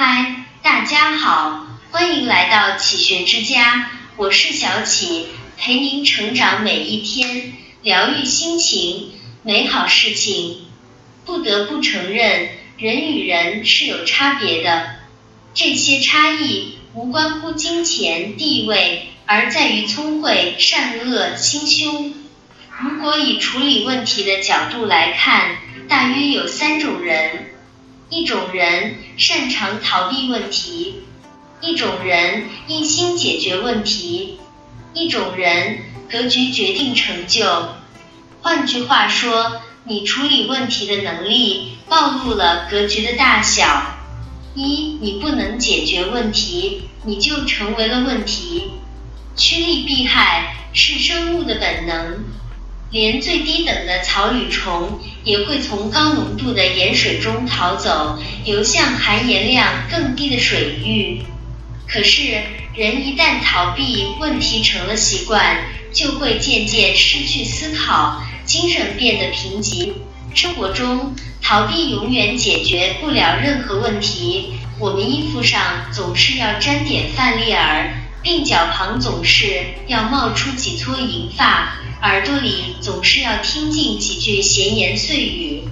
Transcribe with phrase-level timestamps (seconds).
[0.00, 5.26] 嗨，大家好，欢迎来到启学之家，我是小启，
[5.56, 9.10] 陪您成长每一天，疗愈心情，
[9.42, 10.66] 美好事情。
[11.24, 12.48] 不得不承认，
[12.78, 15.00] 人与人是有差别的，
[15.52, 22.14] 这些差异无关乎金钱地位，而在于聪慧、善恶、心胸。
[22.78, 25.56] 如果以处理问题的角度来看，
[25.88, 27.47] 大约有三种人：
[28.10, 31.02] 一种人擅长逃避问题，
[31.60, 34.38] 一种人一心解决问题，
[34.94, 35.80] 一种人
[36.10, 37.44] 格局决定成就。
[38.40, 43.98] 换句话说，你处理问题的能力暴露了格局的大小。
[44.54, 48.70] 一，你不能解决问题，你就成为了问题。
[49.36, 52.24] 趋利避害是生物的本能。
[52.90, 61.22] 连最低等的草履虫也会从高浓度的盐水中逃走，游向含盐量更低的水域。
[61.86, 62.40] 可是，
[62.74, 65.58] 人一旦逃避问题成了习惯，
[65.92, 69.92] 就会渐渐失去思考，精神变得贫瘠。
[70.34, 74.54] 生活中，逃避永远解决不了任何问题。
[74.78, 77.90] 我们衣服上总是要沾点范丽尔，
[78.28, 81.78] 鬓角旁总是要冒出几撮银发。
[82.02, 85.62] 耳朵里总是要听进几句闲言碎语，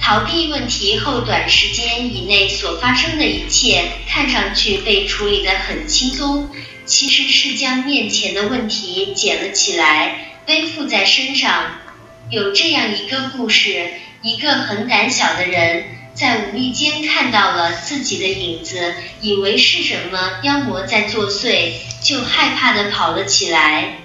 [0.00, 6.48] 逃避问题后，短时间以内所发生的一切看上去被处理得很轻松，
[6.86, 11.80] 其实是将面前的问题捡了起来，背负在身上。
[12.30, 13.90] 有这样一个故事：
[14.22, 23.98] 一个很胆小的人，在无意间看到了自己的影子，以为是什么妖魔在作祟，就害怕的跑了起来。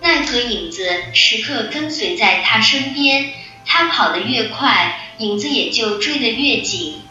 [0.00, 3.30] 奈何影子时刻跟随在他身边，
[3.64, 7.02] 他跑得越快，影子也就追得越紧。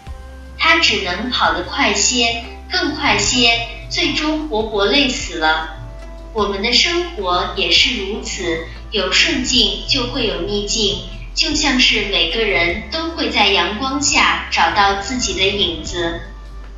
[0.58, 5.78] 他只能跑得快些，更快些，最终活活累死了。
[6.34, 16.22] 我们的生活也是如此，有顺境就会有逆境，就像是每个人都会在阳光下找到自己的影子。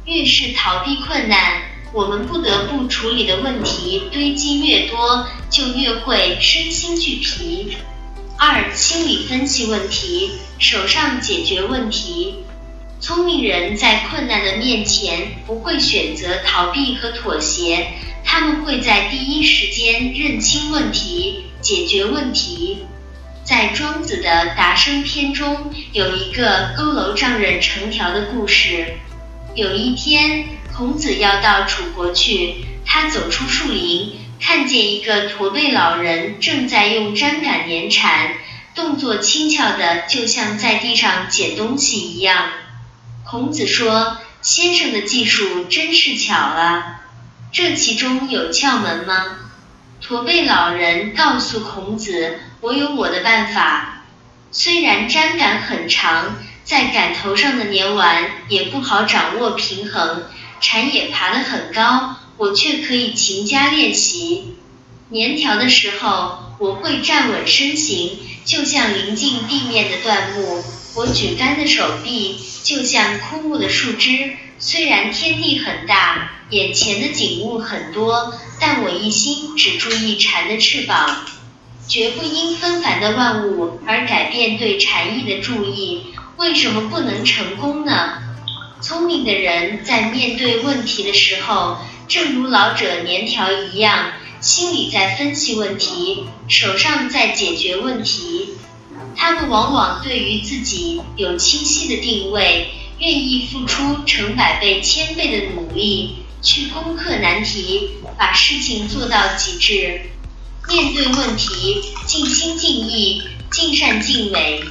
[0.06, 1.73] 越是逃避困难。
[1.94, 7.78] 我们不得不处理的问题堆积越多，就越会身心俱疲。
[8.36, 12.38] 二、心理分析问题，手上解决问题。
[13.00, 17.86] 聪明人在困难的面前不会选择逃避和妥协，
[18.26, 22.80] 他们会在第一时间认清问题，解决问题。
[23.44, 28.96] 在庄子的《达生篇》中，有一个佝偻丈人成条的故事。
[29.54, 30.48] 有一天。
[30.76, 34.12] 孔子要到楚国去，他走出树林，
[34.42, 38.34] 看见一个驼背老人正在用粘杆粘蝉，
[38.74, 42.48] 动作轻巧的，就像在地上捡东西一样。
[43.24, 47.02] 孔子说：“先生的技术真是巧啊，
[47.52, 49.38] 这其中有窍门吗？”
[50.02, 54.06] 驼背老人告诉孔子：“我有我的办法，
[54.52, 60.24] 虽然粘杆很长，在杆头上的粘丸也不好掌握平衡。”
[60.64, 64.56] 蝉也爬得很高，我却可以勤加练习。
[65.12, 70.64] 粘条的时候，我会站稳身形，就像临近地面的断木；
[70.96, 74.38] 我举竿的手臂，就像枯木的树枝。
[74.58, 81.26] 虽然天地很大，眼前的景物很多，但我一心只注意蝉的翅膀，
[81.90, 86.14] 绝不因纷繁的万物而改变对蝉翼的注意。
[86.38, 88.33] 为什么不能成功呢？
[88.84, 91.78] 聪明的人在面对问题的时候，
[92.10, 94.12] 正如老者年条一样，
[94.42, 98.50] 心里在分析问题，手上在解决问题。
[99.16, 110.02] 他们往往对于自己有清晰的定位，愿意付出成百倍、千倍的努力去攻克难题，把事情做到极致。
[110.68, 114.62] 面对问题，尽心尽意，尽善尽美，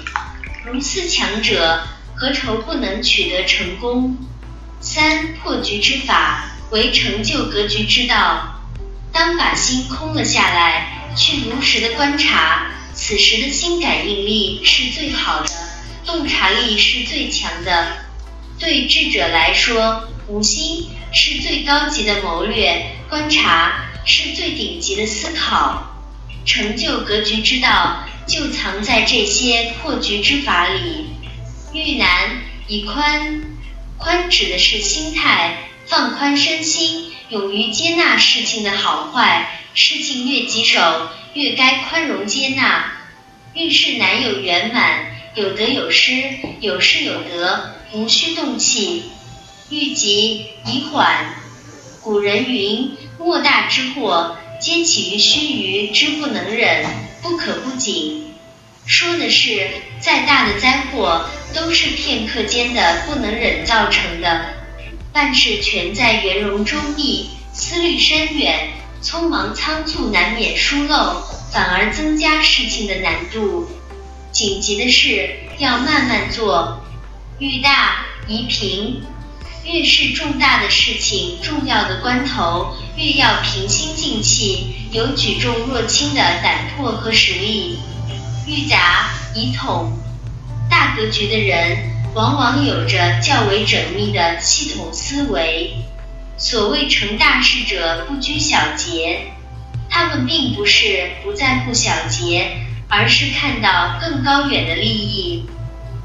[0.67, 1.83] 如斯强者。
[2.23, 4.17] 何愁不能取得成功？
[4.79, 8.61] 三破局之法为成就格局之道。
[9.11, 15.51] 当把心空了下来，去如实的观察，此时的心感应力是最好的，
[16.07, 17.89] 洞察力是最强的。
[18.57, 25.89] 对智者来说，无心是最高级的谋略，观察是最顶级的思考。
[26.47, 31.07] 成就格局之道，就藏在这些破局之法里。
[31.73, 33.43] 遇难以宽，
[33.97, 39.59] 宽指的是心态，放宽身心，勇于接纳事情的好坏。
[39.75, 42.93] 事情越棘手，越该宽容接纳。
[43.55, 46.13] 遇事难有圆满，有得有失，
[46.61, 49.05] 有失有得，无需动气。
[49.71, 51.35] 欲急宜缓。
[52.03, 56.85] 古人云：莫大之祸，皆起于须臾之不能忍，
[57.23, 58.35] 不可不谨。
[58.85, 59.71] 说的是，
[60.01, 64.47] 再大的灾祸，都是片刻间的不能忍造成的。
[65.13, 68.71] 办事全在圆融周密，思虑深远，
[69.03, 73.71] 匆忙仓促难免疏漏，反而增加事情的难度。
[74.33, 76.83] 紧急的事要慢慢做，
[77.39, 79.03] 遇大宜平。
[79.65, 87.79] 越是重大的事情、重要的关头，越要平心静气，有举重若轻的胆魄和实力。
[88.47, 89.93] 欲杂以统，
[90.71, 91.79] 大格局的人
[92.15, 95.75] 往往有着较为缜密的系统思维。
[96.37, 99.33] 所谓成大事者不拘小节，
[99.89, 102.51] 他们并不是不在乎小节，
[102.89, 105.47] 而是看到更高远的利益，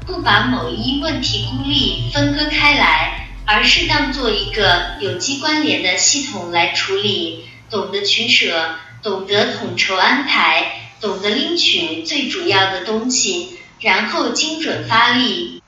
[0.06, 3.24] 不把某一问题孤立分割开来。
[3.50, 15.62] 而是当做一个有机关联的系统来处理，懂得取舍，懂得统筹安排，懂得拎取最主要的东西，然后精准发力。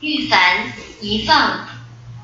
[0.00, 1.68] 欲烦宜放，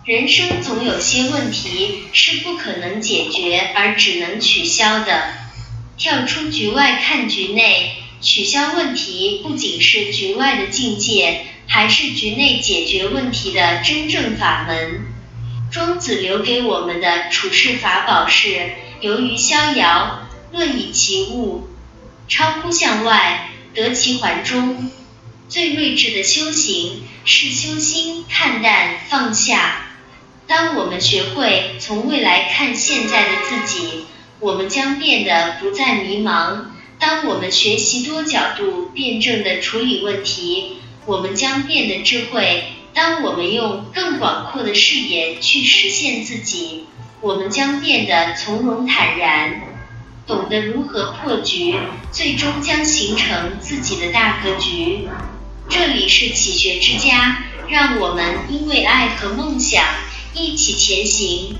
[0.04, 5.34] 人生总有些问题是不可能解决而只能取消的。
[5.96, 11.46] 跳出局外看局内，取消问题不仅是局外的境界。
[11.72, 15.06] 还是局内解决问题的真正法门。
[15.70, 21.68] 庄子留给我们的处世法宝是：游于逍遥，乐以其物，
[22.30, 24.90] 超乎向外，得其环中。
[25.48, 29.88] 最睿智的修行是修心看淡放下。
[30.46, 34.06] 当我们学会从未来看现在的自己，
[34.38, 36.66] 我们将变得不再迷茫。
[36.98, 40.78] 当我们学习多角度辩证的处理问题。
[41.06, 42.62] 我们将变得智慧。
[42.92, 46.84] 当我们用更广阔的视野去实现自己，
[47.22, 49.62] 我们将变得从容坦然，
[50.30, 51.74] 懂得如何破局，
[52.12, 55.08] 最终将形成自己的大格局。
[55.68, 59.84] 这里是启学之家，让我们因为爱和梦想
[60.32, 61.58] 一起前行。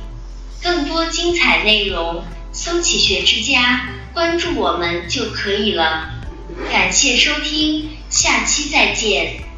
[0.63, 2.23] 更多精彩内容，
[2.53, 6.11] 搜“启学之家”，关注我们就可以了。
[6.71, 7.91] 感谢收听。
[8.09, 9.50] 下期再见。